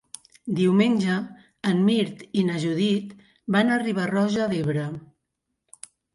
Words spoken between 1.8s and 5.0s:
Mirt i na Judit van a Riba-roja d'Ebre.